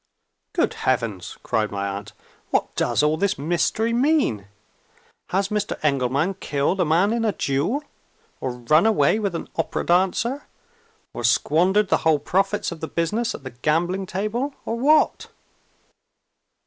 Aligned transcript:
"Good 0.53 0.73
heavens!" 0.89 1.37
cried 1.43 1.69
my 1.69 1.87
aunt, 1.87 2.13
"what 2.49 2.73
does 2.75 3.03
all 3.03 3.17
this 3.17 3.37
mystery 3.37 3.93
mean? 3.93 4.47
Has 5.29 5.49
Mr. 5.49 5.77
Engelman 5.83 6.33
killed 6.39 6.79
a 6.79 6.85
man 6.85 7.13
in 7.13 7.23
a 7.23 7.33
duel? 7.33 7.83
or 8.39 8.49
run 8.53 8.87
away 8.87 9.19
with 9.19 9.35
an 9.35 9.47
opera 9.57 9.85
dancer? 9.85 10.47
or 11.13 11.23
squandered 11.23 11.89
the 11.89 11.97
whole 11.97 12.17
profits 12.17 12.71
of 12.71 12.79
the 12.79 12.87
business 12.87 13.35
at 13.35 13.43
the 13.43 13.51
gambling 13.51 14.07
table? 14.07 14.55
or 14.65 14.73
what? 14.75 15.27